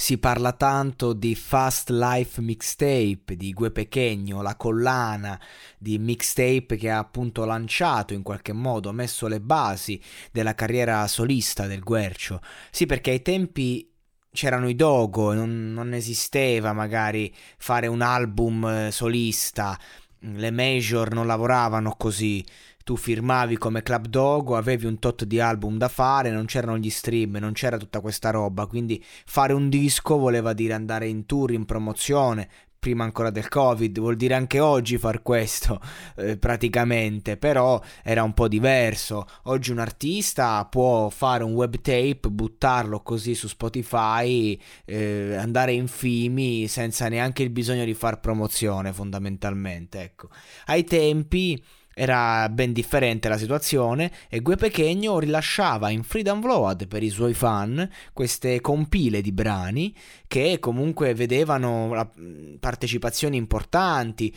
[0.00, 5.38] Si parla tanto di Fast Life Mixtape di Gue Pechegno, la collana
[5.76, 11.66] di mixtape che ha appunto lanciato in qualche modo, messo le basi della carriera solista
[11.66, 12.40] del Guercio.
[12.70, 13.92] Sì, perché ai tempi
[14.30, 19.76] c'erano i dogo, non, non esisteva magari fare un album eh, solista,
[20.20, 22.44] le major non lavoravano così
[22.88, 26.88] tu firmavi come Club Dogo, avevi un tot di album da fare, non c'erano gli
[26.88, 31.52] stream, non c'era tutta questa roba, quindi fare un disco voleva dire andare in tour,
[31.52, 35.80] in promozione, prima ancora del covid vuol dire anche oggi far questo
[36.16, 39.26] eh, praticamente però era un po' diverso.
[39.42, 45.88] Oggi un artista può fare un web tape buttarlo così su spotify eh, andare in
[45.88, 50.30] fimi senza neanche il bisogno di far promozione fondamentalmente ecco.
[50.64, 51.62] Ai tempi
[51.98, 57.34] era ben differente la situazione e Gue Pechegno rilasciava in free download per i suoi
[57.34, 59.92] fan queste compile di brani
[60.28, 62.12] che comunque vedevano
[62.60, 64.32] partecipazioni importanti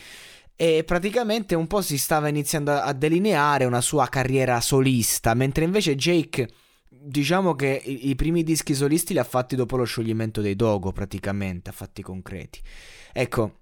[0.56, 5.96] e praticamente un po' si stava iniziando a delineare una sua carriera solista, mentre invece
[5.96, 6.48] Jake
[6.88, 10.92] diciamo che i, i primi dischi solisti li ha fatti dopo lo scioglimento dei Dogo
[10.92, 12.60] praticamente, a fatti concreti.
[13.12, 13.61] Ecco,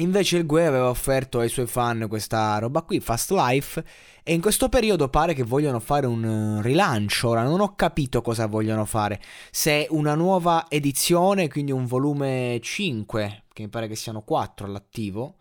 [0.00, 3.82] Invece il Gue aveva offerto ai suoi fan questa roba qui, Fast Life,
[4.22, 7.30] e in questo periodo pare che vogliono fare un rilancio.
[7.30, 9.20] Ora non ho capito cosa vogliono fare.
[9.50, 15.34] Se una nuova edizione, quindi un volume 5, che mi pare che siano 4 all'attivo,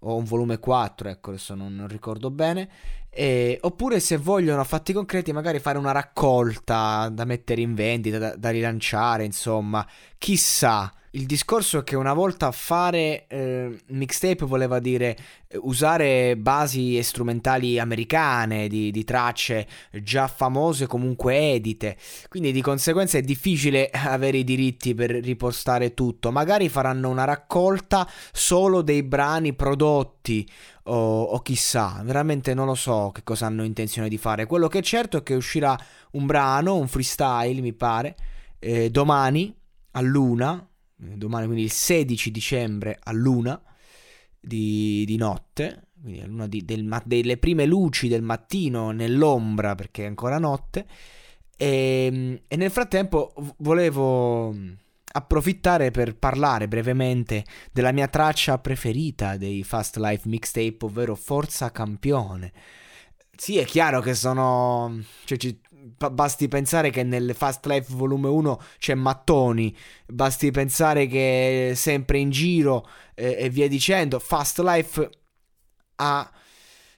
[0.00, 2.68] o un volume 4, ecco adesso non, non ricordo bene,
[3.08, 8.18] e, oppure se vogliono a fatti concreti magari fare una raccolta da mettere in vendita,
[8.18, 9.86] da, da rilanciare, insomma,
[10.18, 10.92] chissà.
[11.12, 15.16] Il discorso è che una volta fare eh, mixtape voleva dire
[15.48, 19.66] eh, usare basi strumentali americane di, di, tracce
[20.02, 21.96] già famose comunque edite,
[22.28, 26.30] quindi di conseguenza è difficile avere i diritti per ripostare tutto.
[26.30, 30.46] Magari faranno una raccolta solo dei brani prodotti
[30.84, 34.44] o, o chissà, veramente non lo so che cosa hanno intenzione di fare.
[34.44, 35.78] Quello che è certo è che uscirà
[36.12, 38.14] un brano, un freestyle mi pare,
[38.58, 39.54] eh, domani
[39.92, 43.60] a luna domani, quindi il 16 dicembre a luna
[44.40, 50.04] di, di notte, quindi a luna di, del, delle prime luci del mattino nell'ombra perché
[50.04, 50.86] è ancora notte.
[51.56, 54.54] E, ehm, e nel frattempo volevo
[55.10, 62.52] approfittare per parlare brevemente della mia traccia preferita dei Fast Life mixtape, ovvero Forza Campione.
[63.38, 65.00] Sì, è chiaro che sono.
[65.24, 65.60] Cioè, ci,
[66.10, 69.74] basti pensare che nel Fast Life volume 1 c'è Mattoni,
[70.06, 74.18] basti pensare che è sempre in giro eh, e via dicendo.
[74.18, 75.08] Fast Life
[75.96, 76.30] ha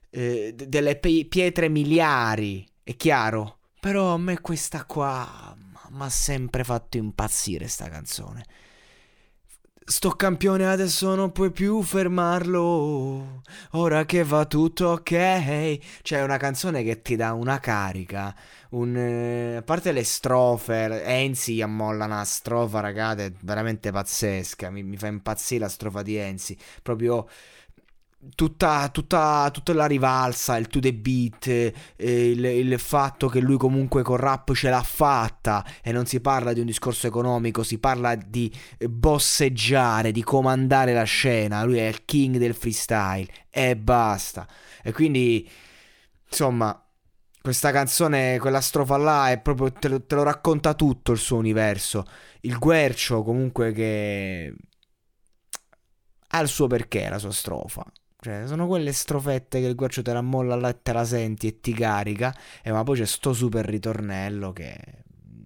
[0.09, 3.59] eh, delle pietre miliari, è chiaro.
[3.79, 5.55] Però a me questa qua
[5.91, 8.47] mi ha sempre fatto impazzire sta canzone.
[9.83, 13.43] Sto campione adesso non puoi più fermarlo.
[13.73, 15.79] Ora che va tutto ok.
[16.03, 18.35] C'è una canzone che ti dà una carica.
[18.71, 24.71] Un, eh, a parte le strofe, Enzi ammolla una strofa, ragazzi, veramente pazzesca.
[24.71, 26.57] Mi, mi fa impazzire la strofa di Enzi.
[26.83, 27.27] Proprio
[28.35, 33.57] tutta, tutta, tutta, la rivalsa, il to the beat, eh, il, il, fatto che lui
[33.57, 37.79] comunque con rap ce l'ha fatta e non si parla di un discorso economico, si
[37.79, 44.47] parla di bosseggiare, di comandare la scena, lui è il king del freestyle e basta.
[44.83, 45.49] E quindi,
[46.29, 46.85] insomma,
[47.41, 51.37] questa canzone, quella strofa là, è proprio, te lo, te lo racconta tutto il suo
[51.39, 52.05] universo.
[52.43, 54.55] Il guercio comunque che
[56.29, 57.85] ha il suo perché, la sua strofa.
[58.23, 61.47] Cioè, sono quelle strofette che il guaccio te la molla là e te la senti
[61.47, 62.37] e ti carica.
[62.63, 64.77] E ma poi c'è sto super ritornello che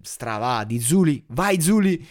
[0.01, 1.23] strava di Zuli.
[1.27, 2.07] Vai Zuli!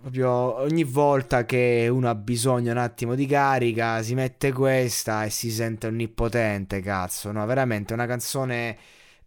[0.00, 5.30] Proprio ogni volta che uno ha bisogno un attimo di carica, si mette questa e
[5.30, 7.32] si sente onnipotente, cazzo.
[7.32, 8.78] No, veramente una canzone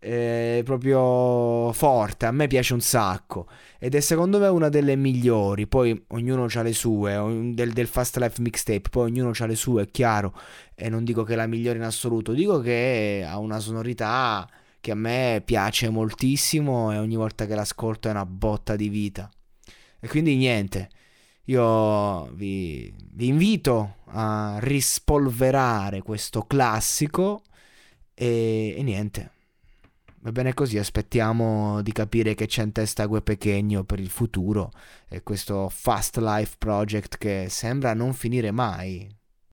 [0.03, 3.47] eh, proprio forte, a me piace un sacco.
[3.77, 8.17] Ed è secondo me una delle migliori, poi ognuno ha le sue, del, del Fast
[8.17, 10.33] Life mixtape, poi ognuno ha le sue, è chiaro,
[10.75, 14.49] e non dico che è la migliore in assoluto, dico che ha una sonorità
[14.79, 19.29] che a me piace moltissimo e ogni volta che l'ascolto è una botta di vita.
[19.99, 20.89] E quindi niente,
[21.45, 27.43] io vi, vi invito a rispolverare questo classico
[28.15, 29.31] e, e niente
[30.23, 34.71] Va bene così, aspettiamo di capire che c'è in testa Gue Pechegno per il futuro
[35.07, 39.20] e questo Fast Life Project che sembra non finire mai.